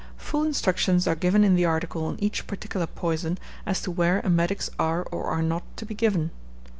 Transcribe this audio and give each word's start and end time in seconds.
Full 0.17 0.43
instructions 0.45 1.05
are 1.05 1.13
given 1.13 1.43
in 1.43 1.53
the 1.53 1.65
article 1.65 2.05
on 2.07 2.17
each 2.19 2.47
particular 2.47 2.87
poison 2.87 3.37
as 3.67 3.83
to 3.83 3.91
where 3.91 4.19
emetics 4.23 4.67
are 4.79 5.03
or 5.11 5.25
are 5.25 5.43
not 5.43 5.61
to 5.77 5.85
be 5.85 5.93
given. 5.93 6.31